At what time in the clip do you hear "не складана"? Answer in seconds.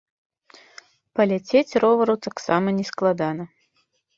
2.79-3.43